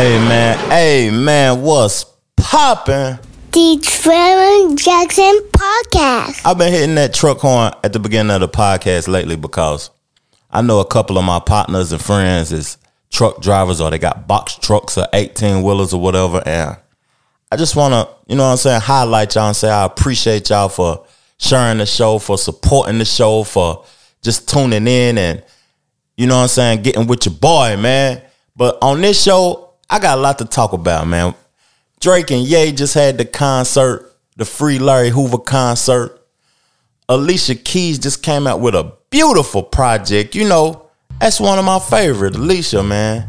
[0.00, 3.18] Hey man, hey man, what's poppin'?
[3.52, 6.40] The Trevor Jackson Podcast.
[6.46, 9.90] I've been hitting that truck horn at the beginning of the podcast lately because
[10.50, 12.78] I know a couple of my partners and friends is
[13.10, 16.42] truck drivers or they got box trucks or 18 wheelers or whatever.
[16.46, 16.78] And
[17.52, 20.48] I just want to, you know what I'm saying, highlight y'all and say I appreciate
[20.48, 21.04] y'all for
[21.36, 23.84] sharing the show, for supporting the show, for
[24.22, 25.44] just tuning in and,
[26.16, 28.22] you know what I'm saying, getting with your boy, man.
[28.56, 31.34] But on this show, I got a lot to talk about, man.
[31.98, 36.16] Drake and Ye just had the concert, the Free Larry Hoover concert.
[37.08, 40.36] Alicia Keys just came out with a beautiful project.
[40.36, 40.86] You know,
[41.20, 43.26] that's one of my favorite, Alicia, man.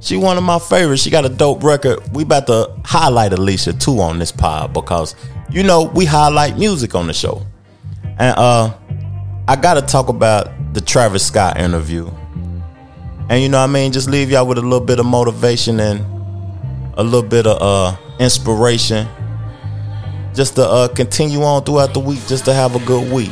[0.00, 1.02] She one of my favorites.
[1.02, 2.00] She got a dope record.
[2.12, 5.14] We about to highlight Alicia too on this pod because
[5.50, 7.44] you know we highlight music on the show.
[8.18, 8.74] And uh
[9.48, 12.10] I gotta talk about the Travis Scott interview.
[13.28, 13.92] And you know what I mean?
[13.92, 16.00] Just leave y'all with a little bit of motivation and
[16.96, 19.06] a little bit of uh, inspiration
[20.34, 23.30] just to uh, continue on throughout the week, just to have a good week.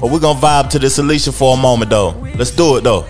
[0.00, 2.10] But we're gonna vibe to this Alicia for a moment though.
[2.36, 3.06] Let's do it though.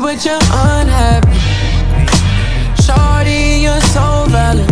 [0.00, 1.38] But you're unhappy.
[2.82, 4.70] Shorty, you're so valid.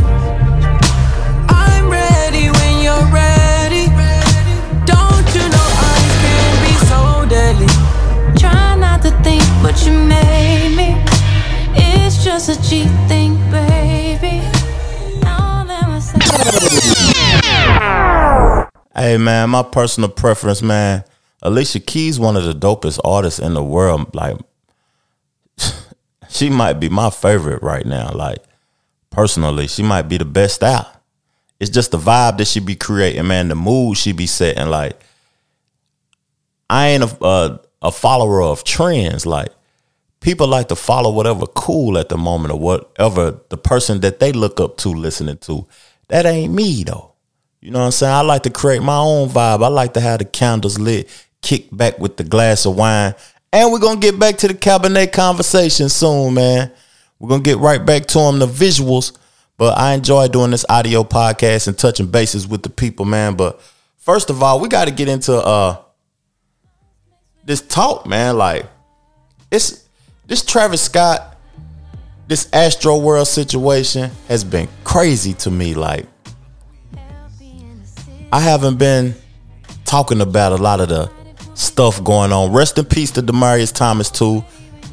[1.49, 3.87] I'm ready when you're ready.
[4.85, 7.69] Don't you know eyes can be so deadly?
[8.39, 10.97] Try not to think, but you made me.
[11.75, 14.43] It's just a cheap thing, baby.
[18.95, 21.05] Hey man, my personal preference, man.
[21.43, 24.15] Alicia Keys, one of the dopest artists in the world.
[24.15, 24.37] Like,
[26.31, 28.13] she might be my favorite right now.
[28.13, 28.43] Like,
[29.11, 30.87] personally, she might be the best out.
[31.59, 33.49] It's just the vibe that she be creating, man.
[33.49, 34.69] The mood she be setting.
[34.69, 34.99] Like,
[36.71, 39.27] I ain't a a, a follower of trends.
[39.27, 39.51] Like,
[40.21, 44.33] people like to follow whatever cool at the moment or whatever the person that they
[44.33, 45.67] look up to listening to.
[46.09, 47.12] That ain't me though.
[47.61, 48.15] You know what I'm saying?
[48.15, 49.62] I like to create my own vibe.
[49.62, 51.11] I like to have the candles lit,
[51.43, 53.15] kick back with the glass of wine.
[53.53, 56.71] And we're to get back to the Cabernet conversation soon, man.
[57.19, 59.16] We're to get right back to them, the visuals.
[59.59, 63.34] But I enjoy doing this audio podcast and touching bases with the people, man.
[63.34, 63.61] But
[63.99, 65.78] first of all, we got to get into uh
[67.44, 68.38] this talk, man.
[68.38, 68.66] Like,
[69.50, 69.84] it's
[70.27, 71.37] this Travis Scott,
[72.28, 75.75] this Astro World situation has been crazy to me.
[75.75, 76.06] Like,
[78.32, 79.15] I haven't been
[79.84, 81.11] talking about a lot of the
[81.60, 82.53] stuff going on.
[82.53, 84.44] Rest in peace to Demaryius Thomas too.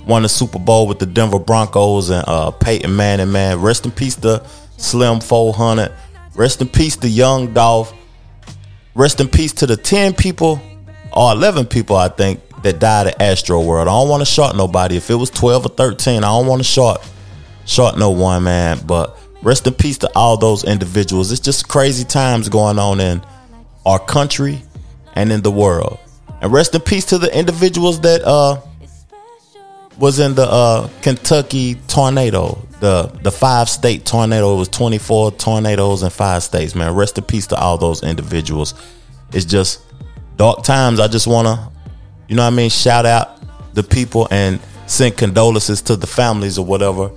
[0.06, 3.32] Won the Super Bowl with the Denver Broncos and uh, Peyton Manning.
[3.32, 4.46] Man, rest in peace to
[4.78, 5.92] Slim 400.
[6.36, 7.94] Rest in peace to Young Dolph.
[8.96, 10.62] Rest in peace to the ten people
[11.14, 13.88] or eleven people I think that died at Astro World.
[13.88, 14.98] I don't want to short nobody.
[14.98, 17.08] If it was twelve or thirteen, I don't want to short
[17.66, 18.80] short no one man.
[18.86, 21.32] But rest in peace to all those individuals.
[21.32, 23.24] It's just crazy times going on in
[23.86, 24.62] our country
[25.14, 26.00] and in the world.
[26.42, 28.62] And rest in peace to the individuals that uh
[29.98, 34.56] was in the uh Kentucky tornado, the the five state tornado.
[34.56, 36.94] It was 24 tornadoes in five states, man.
[36.94, 38.74] Rest in peace to all those individuals.
[39.34, 39.82] It's just
[40.36, 41.00] dark times.
[41.00, 41.72] I just wanna,
[42.28, 43.40] you know what I mean, shout out
[43.74, 47.12] the people and send condolences to the families or whatever.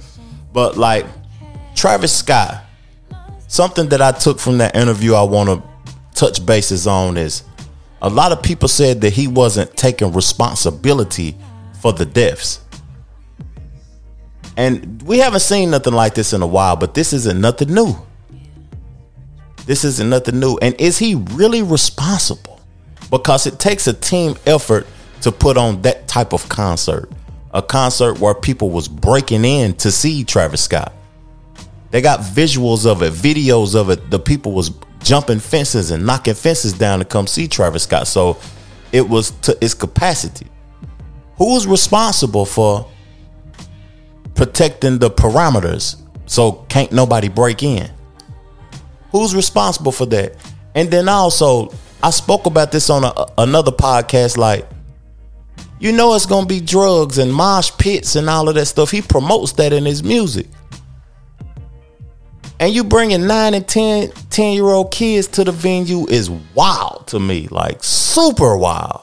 [0.52, 1.06] But like
[1.74, 2.64] Travis Scott,
[3.48, 5.62] something that I took from that interview I want to
[6.14, 7.42] touch bases on is
[8.02, 11.36] a lot of people said that he wasn't taking responsibility
[11.80, 12.60] for the deaths.
[14.56, 17.94] And we haven't seen nothing like this in a while, but this isn't nothing new.
[19.66, 20.58] This isn't nothing new.
[20.60, 22.60] And is he really responsible?
[23.10, 24.86] Because it takes a team effort
[25.22, 27.10] to put on that type of concert.
[27.52, 30.92] A concert where people was breaking in to see Travis Scott.
[31.90, 34.10] They got visuals of it, videos of it.
[34.10, 34.70] The people was
[35.02, 38.06] jumping fences and knocking fences down to come see Travis Scott.
[38.06, 38.38] So
[38.92, 40.46] it was to its capacity.
[41.36, 42.88] Who's responsible for
[44.34, 47.90] protecting the parameters so can't nobody break in?
[49.10, 50.36] Who's responsible for that?
[50.74, 54.36] And then also, I spoke about this on a, another podcast.
[54.36, 54.68] Like,
[55.80, 58.90] you know, it's gonna be drugs and mosh pits and all of that stuff.
[58.90, 60.46] He promotes that in his music
[62.60, 67.06] and you bringing nine and 10, 10 year old kids to the venue is wild
[67.06, 69.02] to me, like super wild.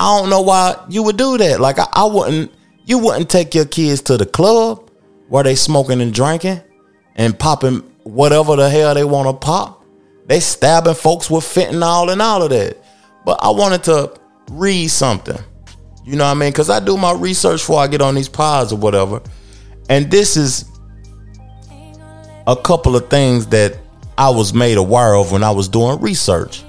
[0.00, 1.60] I don't know why you would do that.
[1.60, 2.50] Like I, I wouldn't
[2.86, 4.90] you wouldn't take your kids to the club
[5.28, 6.62] where they smoking and drinking
[7.16, 9.84] and popping whatever the hell they want to pop.
[10.24, 12.78] They stabbing folks with fentanyl and all of that.
[13.26, 14.18] But I wanted to
[14.50, 15.38] read something.
[16.06, 16.52] You know what I mean?
[16.52, 19.20] Because I do my research before I get on these pods or whatever.
[19.90, 20.64] And this is
[22.46, 23.76] a couple of things that
[24.18, 26.64] I was made aware of when I was doing research.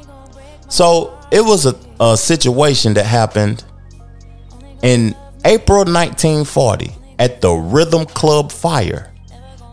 [0.69, 3.63] So it was a, a situation that happened
[4.84, 9.12] in April 1940 at the Rhythm Club fire.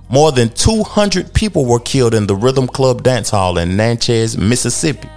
[0.08, 5.08] More than 200 people were killed in the Rhythm Club dance hall in Natchez, Mississippi,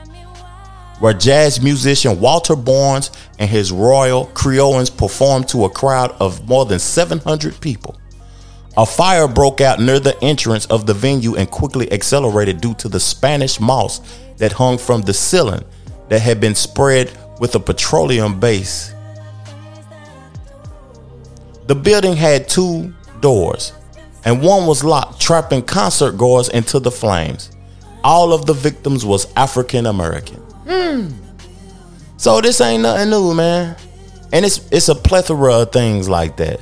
[0.99, 6.65] where jazz musician Walter Barnes and his Royal Creoles performed to a crowd of more
[6.65, 7.98] than 700 people.
[8.79, 12.87] A fire broke out near the entrance of the venue and quickly accelerated due to
[12.87, 13.99] the Spanish moss
[14.37, 15.65] that hung from the ceiling
[16.07, 17.11] that had been spread
[17.41, 18.93] with a petroleum base.
[21.67, 23.73] The building had two doors,
[24.23, 27.51] and one was locked, trapping concert goers into the flames.
[28.05, 30.41] All of the victims was African American.
[32.15, 33.75] So this ain't nothing new, man.
[34.31, 36.61] And it's it's a plethora of things like that.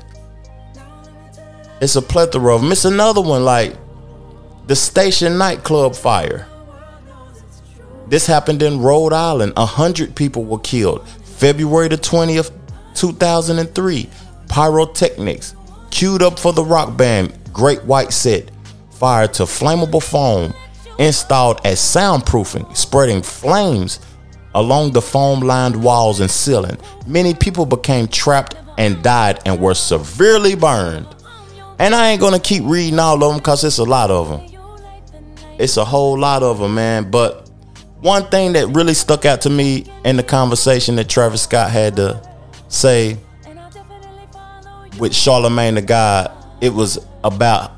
[1.79, 2.71] It's a plethora of them.
[2.71, 3.75] It's another one like
[4.65, 6.47] the station nightclub fire.
[8.07, 9.53] This happened in Rhode Island.
[9.57, 11.07] A hundred people were killed.
[11.07, 12.51] February the 20th,
[12.95, 14.09] 2003.
[14.47, 15.55] Pyrotechnics.
[15.91, 17.37] Queued up for the rock band.
[17.53, 18.49] Great White Set.
[18.91, 20.53] Fired to flammable foam.
[20.97, 22.75] Installed as soundproofing.
[22.75, 23.99] Spreading flames
[24.55, 26.77] along the foam lined walls and ceiling.
[27.05, 31.07] Many people became trapped and died and were severely burned.
[31.79, 34.59] And I ain't gonna keep reading all of them because it's a lot of them.
[35.59, 37.09] It's a whole lot of them, man.
[37.09, 37.49] But
[38.01, 41.95] one thing that really stuck out to me in the conversation that Travis Scott had
[41.97, 42.21] to
[42.67, 43.17] say
[44.99, 46.31] with Charlemagne the God,
[46.61, 47.71] it was about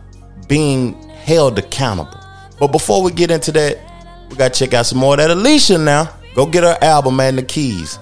[0.48, 2.20] being held accountable.
[2.60, 3.78] But before we get into that,
[4.30, 6.14] we gotta check out some more of that Alicia now.
[6.36, 8.00] Go get her album, man, The Keys.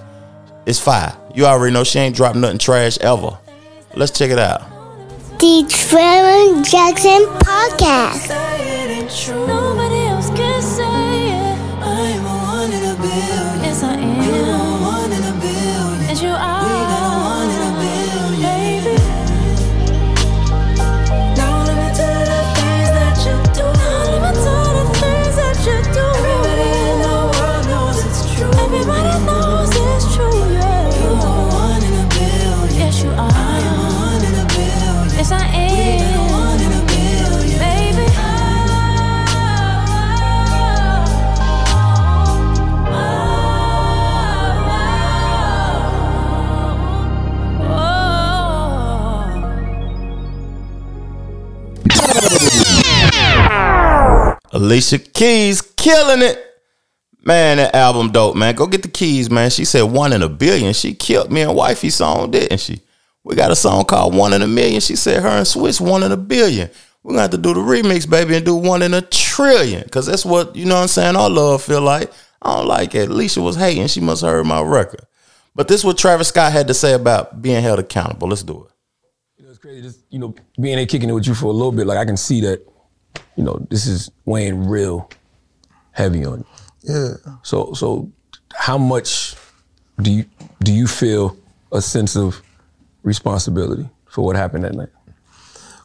[0.65, 1.15] It's fire.
[1.33, 3.38] You already know she ain't dropped nothing trash ever.
[3.95, 4.76] Let's check it out.
[5.39, 8.33] The Trevor Jackson Podcast.
[54.67, 56.43] Alicia Keys killing it.
[57.23, 58.53] Man, that album dope, man.
[58.53, 59.49] Go get the keys, man.
[59.49, 60.73] She said one in a billion.
[60.73, 62.81] She killed me and wifey song, didn't she?
[63.23, 64.81] We got a song called One in a Million.
[64.81, 66.69] She said her and Swizz one in a billion.
[67.01, 69.87] We're gonna have to do the remix, baby, and do one in a trillion.
[69.87, 72.11] Cause that's what, you know what I'm saying, our love feel like.
[72.42, 73.09] I don't like it.
[73.09, 73.87] Alicia was hating.
[73.87, 75.06] She must have heard my record.
[75.56, 78.27] But this is what Travis Scott had to say about being held accountable.
[78.27, 78.71] Let's do it.
[79.37, 79.81] You know, it's crazy.
[79.81, 82.03] Just you know, being there kicking it with you for a little bit, like I
[82.06, 82.65] can see that,
[83.36, 85.09] you know, this is weighing real
[85.92, 86.45] heavy on you.
[86.94, 87.14] Yeah.
[87.44, 88.12] So, so
[88.54, 89.36] how much
[90.02, 90.26] do you
[90.64, 91.38] do you feel
[91.71, 92.42] a sense of
[93.04, 94.90] responsibility for what happened that night?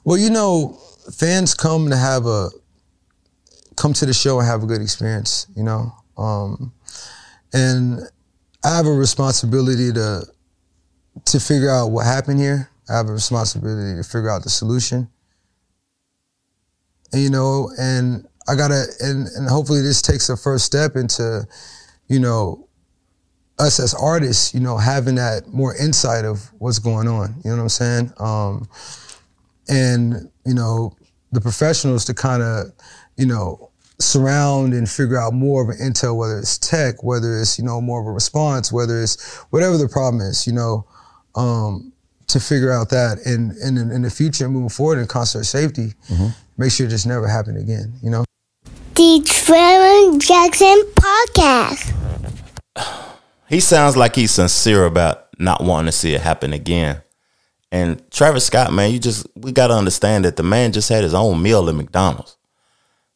[0.04, 0.78] Well, you know,
[1.12, 2.50] fans come to have a
[3.76, 5.92] come to the show and have a good experience, you know.
[6.18, 6.72] Um,
[7.52, 8.00] and
[8.64, 10.26] I have a responsibility to
[11.26, 12.70] to figure out what happened here.
[12.88, 15.08] I have a responsibility to figure out the solution.
[17.12, 21.46] You know, and I gotta and, and hopefully this takes a first step into,
[22.08, 22.68] you know,
[23.58, 27.34] us as artists, you know, having that more insight of what's going on.
[27.44, 28.12] You know what I'm saying?
[28.18, 28.68] Um,
[29.68, 30.94] and you know
[31.32, 32.66] the professionals to kind of
[33.16, 37.58] you know surround and figure out more of an intel whether it's tech whether it's
[37.58, 40.84] you know more of a response whether it's whatever the problem is you know
[41.36, 41.92] um,
[42.26, 45.94] to figure out that and and in, in the future moving forward in concert safety
[46.58, 48.24] make sure this never happen again you know
[48.94, 51.92] The Trevor Jackson Podcast.
[53.48, 57.02] he sounds like he's sincere about not wanting to see it happen again.
[57.70, 61.14] And Travis Scott, man, you just we gotta understand that the man just had his
[61.14, 62.36] own meal at McDonald's.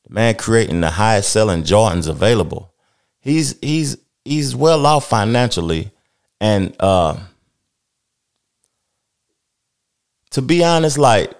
[0.06, 2.72] The man creating the highest selling Jordans available.
[3.20, 5.90] He's he's he's well off financially,
[6.40, 7.18] and uh,
[10.30, 11.32] to be honest, like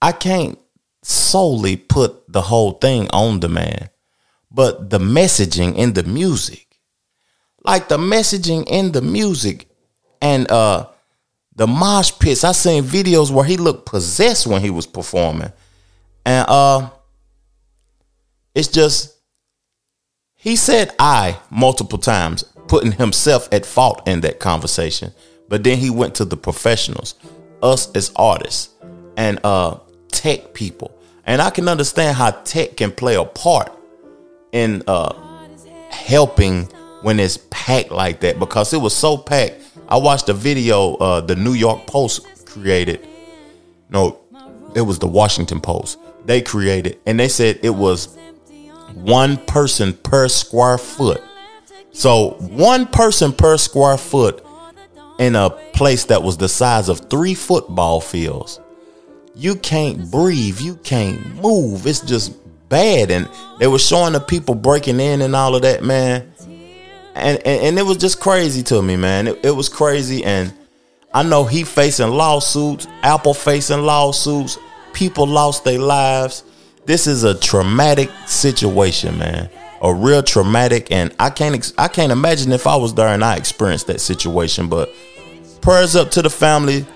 [0.00, 0.58] I can't
[1.02, 3.90] solely put the whole thing on the man,
[4.50, 6.78] but the messaging in the music,
[7.64, 9.68] like the messaging in the music,
[10.20, 10.86] and uh,
[11.54, 12.44] the mosh pits.
[12.44, 15.52] I seen videos where he looked possessed when he was performing,
[16.24, 16.90] and uh,
[18.54, 19.16] it's just
[20.34, 25.12] he said I multiple times, putting himself at fault in that conversation.
[25.48, 27.14] But then he went to the professionals,
[27.62, 28.74] us as artists,
[29.16, 29.78] and uh,
[30.10, 30.96] tech people.
[31.24, 33.72] And I can understand how tech can play a part
[34.52, 35.14] in uh,
[35.90, 36.64] helping
[37.02, 39.62] when it's packed like that because it was so packed.
[39.88, 43.06] I watched a video uh, the New York Post created.
[43.90, 44.20] No,
[44.74, 45.98] it was the Washington Post.
[46.24, 48.16] They created, and they said it was
[48.94, 51.22] one person per square foot.
[51.92, 54.44] So one person per square foot
[55.18, 58.60] in a place that was the size of three football fields.
[59.36, 60.60] You can't breathe.
[60.60, 61.86] You can't move.
[61.86, 62.34] It's just
[62.70, 63.10] bad.
[63.10, 63.28] And
[63.58, 66.32] they were showing the people breaking in and all of that, man.
[67.14, 69.28] And and, and it was just crazy to me, man.
[69.28, 70.24] It, it was crazy.
[70.24, 70.54] And
[71.12, 74.58] I know he facing lawsuits, Apple facing lawsuits.
[74.94, 76.42] People lost their lives.
[76.86, 79.50] This is a traumatic situation, man.
[79.82, 83.22] A real traumatic, and I can't ex- I can't imagine if I was there and
[83.22, 84.68] I experienced that situation.
[84.70, 84.90] But
[85.60, 86.86] prayers up to the family.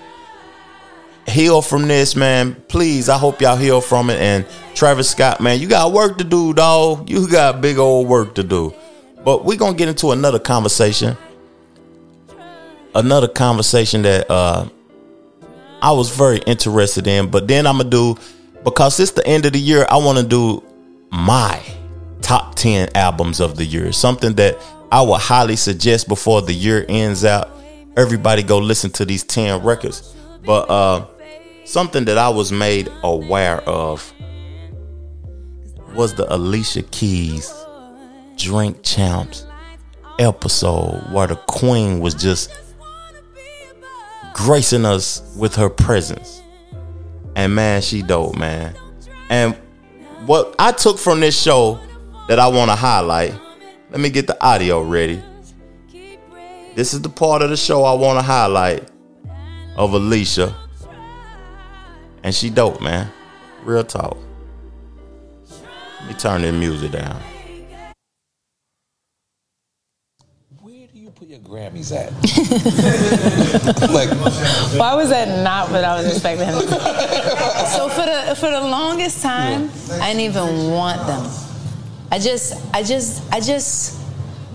[1.27, 2.55] Heal from this, man.
[2.67, 4.19] Please, I hope y'all heal from it.
[4.19, 7.09] And Travis Scott, man, you got work to do, dog.
[7.09, 8.73] You got big old work to do.
[9.23, 11.15] But we're gonna get into another conversation.
[12.95, 14.67] Another conversation that uh
[15.81, 17.29] I was very interested in.
[17.29, 18.17] But then I'm gonna do
[18.63, 20.63] because it's the end of the year, I want to do
[21.11, 21.61] my
[22.21, 23.91] top 10 albums of the year.
[23.91, 24.57] Something that
[24.91, 27.49] I would highly suggest before the year ends out.
[27.97, 30.13] Everybody go listen to these 10 records.
[30.45, 31.05] But uh
[31.71, 34.13] something that I was made aware of
[35.95, 37.53] was the Alicia Keys
[38.35, 39.45] Drink Champs
[40.19, 42.51] episode where the queen was just
[44.33, 46.41] gracing us with her presence.
[47.37, 48.75] And man, she dope, man.
[49.29, 49.55] And
[50.25, 51.79] what I took from this show
[52.27, 53.33] that I want to highlight,
[53.91, 55.23] let me get the audio ready.
[56.75, 58.89] This is the part of the show I want to highlight
[59.77, 60.60] of Alicia.
[62.23, 63.11] And she dope, man.
[63.63, 64.17] Real talk.
[65.99, 67.21] Let me turn the music down.
[70.61, 72.11] Where do you put your Grammys at?
[73.91, 74.09] like,
[74.79, 77.31] Why was that not what I was expecting him to?
[77.71, 81.25] So for the for the longest time, I didn't even want them.
[82.11, 83.97] I just I just I just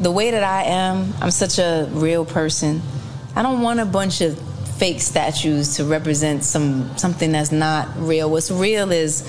[0.00, 2.82] the way that I am, I'm such a real person.
[3.34, 4.38] I don't want a bunch of
[4.78, 8.30] fake statues to represent some something that's not real.
[8.30, 9.24] What's real is,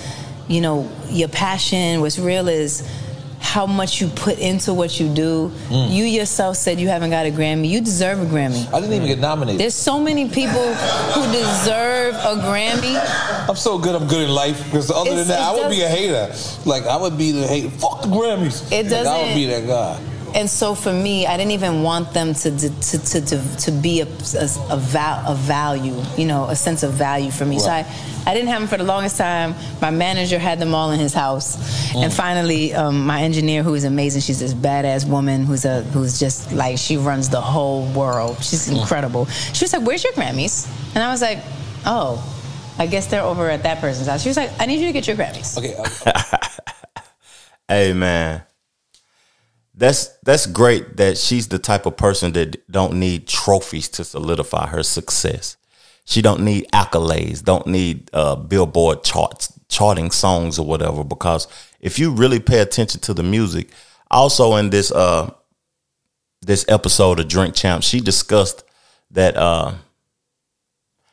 [0.48, 2.01] you know, your passion.
[2.01, 2.88] What's real is
[3.39, 5.50] how much you put into what you do.
[5.70, 5.92] Mm.
[5.92, 7.70] You yourself said you haven't got a Grammy.
[7.70, 8.68] You deserve a Grammy.
[8.74, 9.62] I didn't even get nominated.
[9.62, 12.98] There's so many people who deserve a Grammy.
[13.48, 13.96] I'm so good.
[13.96, 16.34] I'm good in life because other It's- than that, I would be a hater.
[16.66, 17.70] Like I would be the hater.
[17.70, 18.70] Fuck the Grammys.
[18.72, 20.00] It Like, I would be that guy.
[20.38, 24.01] And so for me, I didn't even want them to to to to, to, be
[24.01, 27.58] a a, a, val, a value, you know, a sense of value for me.
[27.58, 27.91] So I,
[28.27, 29.56] I didn't have them for the longest time.
[29.82, 33.84] My manager had them all in his house, and finally, um, my engineer, who is
[33.84, 38.38] amazing, she's this badass woman who's a who's just like she runs the whole world.
[38.44, 39.25] She's incredible.
[39.25, 41.39] She was like, "Where's your Grammys?" And I was like,
[41.86, 42.34] "Oh."
[42.79, 44.22] I guess they're over at that person's house.
[44.22, 45.58] She was like, I need you to get your Grammys.
[45.58, 45.74] Okay.
[45.75, 46.38] uh,
[47.67, 48.44] Hey man.
[49.78, 54.68] That's that's great that she's the type of person that don't need trophies to solidify
[54.68, 55.56] her success.
[56.04, 61.04] She don't need accolades, don't need uh, billboard charts, charting songs or whatever.
[61.04, 61.48] Because
[61.80, 63.70] if you really pay attention to the music,
[64.10, 65.32] also in this uh
[66.42, 68.64] this episode of Drink Champ, she discussed
[69.12, 69.76] that uh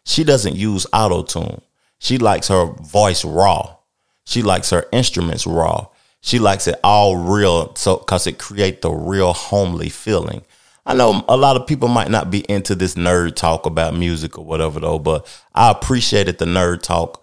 [0.06, 1.60] she doesn't use auto tune.
[1.98, 3.76] She likes her voice raw.
[4.24, 5.88] She likes her instruments raw.
[6.24, 10.42] She likes it all real, so because it create the real homely feeling.
[10.86, 14.38] I know a lot of people might not be into this nerd talk about music
[14.38, 17.22] or whatever though, but I appreciated the nerd talk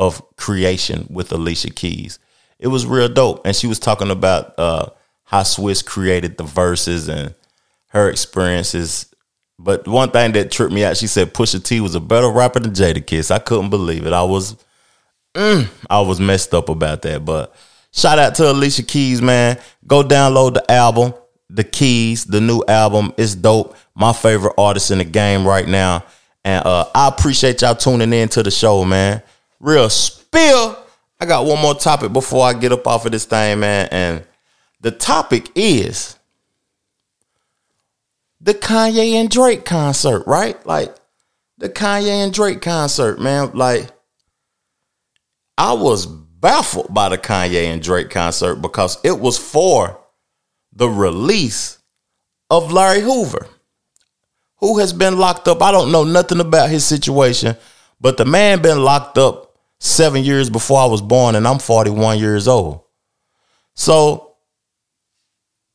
[0.00, 2.18] of creation with Alicia Keys.
[2.58, 4.86] It was real dope, and she was talking about uh,
[5.22, 7.36] how Swizz created the verses and
[7.90, 9.14] her experiences.
[9.60, 12.58] But one thing that tripped me out, she said Pusha T was a better rapper
[12.58, 13.30] than Jadakiss.
[13.30, 14.12] I couldn't believe it.
[14.12, 14.56] I was
[15.36, 17.24] mm, I was messed up about that.
[17.24, 17.54] But
[17.92, 19.58] shout out to Alicia Keys, man.
[19.86, 21.14] Go download the album,
[21.48, 23.12] The Keys, the new album.
[23.16, 23.76] It's dope.
[23.94, 26.04] My favorite artist in the game right now.
[26.44, 29.22] And uh, I appreciate y'all tuning in to the show, man.
[29.58, 30.78] Real spill.
[31.20, 33.88] I got one more topic before I get up off of this thing, man.
[33.90, 34.24] And
[34.80, 36.16] the topic is
[38.40, 40.64] the Kanye and Drake concert, right?
[40.66, 40.94] Like
[41.58, 43.50] the Kanye and Drake concert, man.
[43.52, 43.90] Like
[45.58, 46.06] I was
[46.40, 50.00] baffled by the Kanye and Drake concert because it was for
[50.72, 51.78] the release
[52.48, 53.46] of Larry Hoover,
[54.56, 55.62] who has been locked up.
[55.62, 57.56] I don't know nothing about his situation,
[58.00, 62.18] but the man been locked up seven years before I was born, and I'm 41
[62.18, 62.82] years old.
[63.74, 64.34] So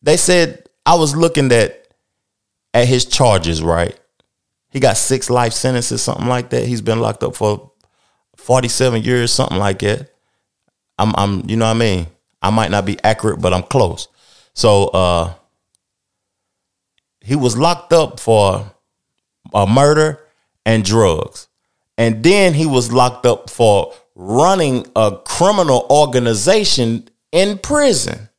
[0.01, 1.81] they said I was looking at
[2.73, 3.97] at his charges, right?
[4.69, 6.67] He got six life sentences, something like that.
[6.67, 7.71] He's been locked up for
[8.35, 10.09] 47 years, something like that.
[10.97, 12.07] I'm I'm you know what I mean?
[12.41, 14.07] I might not be accurate, but I'm close.
[14.53, 15.33] So uh
[17.21, 18.71] he was locked up for
[19.53, 20.21] a murder
[20.65, 21.47] and drugs.
[21.97, 28.29] And then he was locked up for running a criminal organization in prison.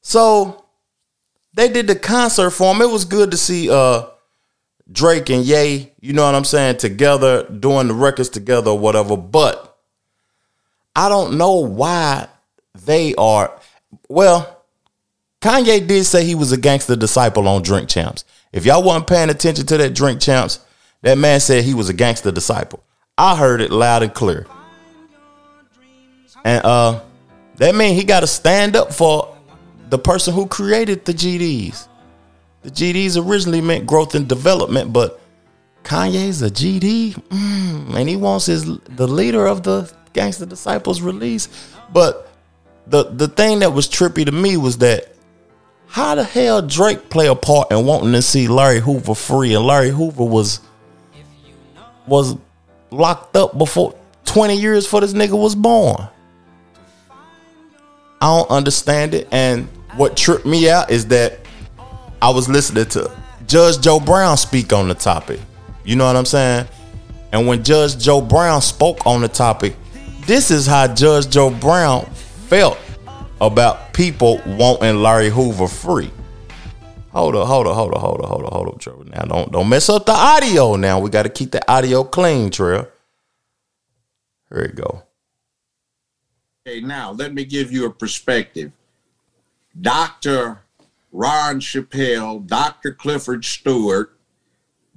[0.00, 0.64] So
[1.54, 2.82] they did the concert for him.
[2.82, 4.06] It was good to see uh
[4.90, 9.16] Drake and Ye, you know what I'm saying, together doing the records together or whatever.
[9.16, 9.75] But
[10.96, 12.26] I don't know why
[12.86, 13.52] they are.
[14.08, 14.64] Well,
[15.42, 18.24] Kanye did say he was a gangster disciple on Drink Champs.
[18.50, 20.58] If y'all wasn't paying attention to that Drink Champs,
[21.02, 22.82] that man said he was a gangster disciple.
[23.18, 24.46] I heard it loud and clear.
[26.44, 27.00] And uh
[27.56, 29.34] that means he got to stand up for
[29.88, 31.88] the person who created the GDs.
[32.62, 35.20] The GDs originally meant growth and development, but
[35.84, 41.48] Kanye's a GD, mm, and he wants his the leader of the Gangster Disciples release.
[41.92, 42.28] But
[42.86, 45.12] the the thing that was trippy to me was that
[45.88, 49.64] how the hell Drake play a part in wanting to see Larry Hoover free, and
[49.64, 50.60] Larry Hoover was
[52.06, 52.36] was
[52.90, 56.08] locked up before twenty years before this nigga was born.
[58.20, 61.40] I don't understand it, and what tripped me out is that
[62.22, 63.14] I was listening to
[63.46, 65.40] Judge Joe Brown speak on the topic.
[65.84, 66.66] You know what I'm saying?
[67.32, 69.76] And when Judge Joe Brown spoke on the topic,
[70.26, 72.04] this is how Judge Joe Brown
[72.48, 72.78] felt
[73.40, 76.10] about people wanting Larry Hoover free.
[77.10, 79.04] Hold up, hold up, hold up, hold up, hold up, hold up, Trevor.
[79.04, 80.76] Now don't don't mess up the audio.
[80.76, 82.90] Now we got to keep the audio clean, Trevor.
[84.50, 85.02] Here we go.
[86.66, 88.72] Okay, now let me give you a perspective.
[89.80, 90.60] Dr.
[91.12, 92.92] Ron Chappelle, Dr.
[92.92, 94.15] Clifford Stewart,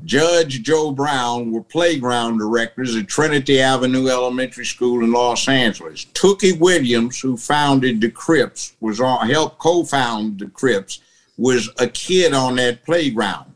[0.06, 6.06] Judge Joe Brown were playground directors at Trinity Avenue Elementary School in Los Angeles.
[6.14, 11.02] Tookie Williams, who founded the Crips, was on helped co-found the Crips,
[11.38, 13.54] was a kid on that playground.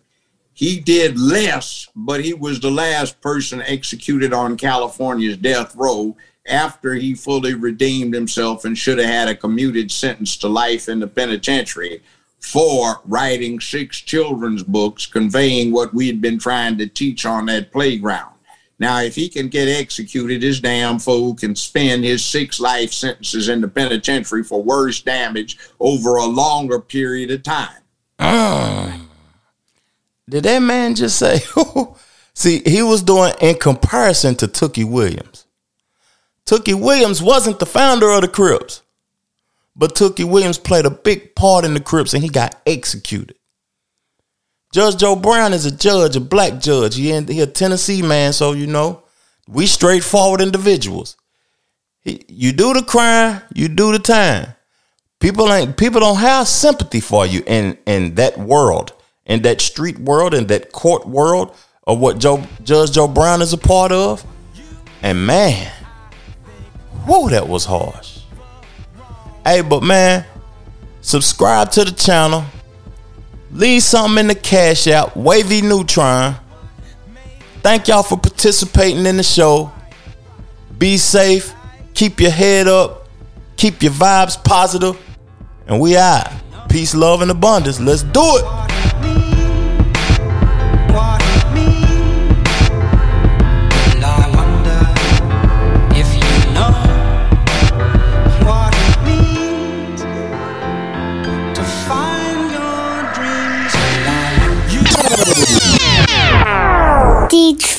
[0.53, 6.93] He did less, but he was the last person executed on California's death row after
[6.93, 11.07] he fully redeemed himself and should have had a commuted sentence to life in the
[11.07, 12.01] penitentiary
[12.43, 17.71] for writing six children's books conveying what we had been trying to teach on that
[17.71, 18.35] playground.
[18.79, 23.47] Now, if he can get executed, his damn fool can spend his six life sentences
[23.47, 27.81] in the penitentiary for worse damage over a longer period of time.
[28.19, 28.99] Ah.
[30.29, 31.39] Did that man just say?
[32.33, 35.45] See, he was doing in comparison to Tookie Williams.
[36.45, 38.81] Tookie Williams wasn't the founder of the Crips,
[39.75, 43.35] but Tookie Williams played a big part in the Crips and he got executed.
[44.73, 46.95] Judge Joe Brown is a judge, a black judge.
[46.95, 49.03] He, he a Tennessee man, so you know,
[49.47, 51.15] we straightforward individuals.
[52.01, 54.55] He, you do the crime, you do the time.
[55.19, 58.93] People ain't people don't have sympathy for you in in that world,
[59.25, 61.55] in that street world, in that court world
[61.85, 64.25] of what Joe Judge Joe Brown is a part of.
[65.01, 65.71] And man,
[67.05, 68.12] whoa, that was harsh.
[69.45, 70.25] Hey, but man,
[71.01, 72.45] subscribe to the channel.
[73.51, 75.15] Leave something in the cash out.
[75.15, 76.35] Wavy Neutron.
[77.61, 79.71] Thank y'all for participating in the show.
[80.77, 81.53] Be safe.
[81.93, 83.07] Keep your head up.
[83.57, 84.99] Keep your vibes positive.
[85.67, 86.31] And we out.
[86.69, 87.79] Peace, love, and abundance.
[87.79, 88.62] Let's do it.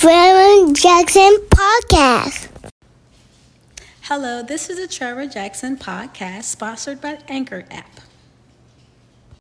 [0.05, 2.49] Trevor Jackson Podcast.
[4.03, 7.88] Hello, this is the Trevor Jackson podcast sponsored by Anchor app.